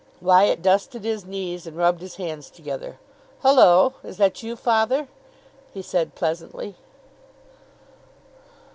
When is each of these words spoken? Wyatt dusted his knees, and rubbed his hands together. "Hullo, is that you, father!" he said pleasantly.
Wyatt 0.19 0.63
dusted 0.63 1.03
his 1.03 1.25
knees, 1.27 1.67
and 1.67 1.77
rubbed 1.77 2.01
his 2.01 2.15
hands 2.15 2.49
together. 2.49 2.97
"Hullo, 3.43 3.93
is 4.03 4.17
that 4.17 4.41
you, 4.41 4.55
father!" 4.55 5.07
he 5.75 5.83
said 5.83 6.15
pleasantly. 6.15 6.73